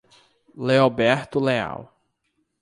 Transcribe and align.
Leoberto 0.55 1.37
Leal 1.37 1.85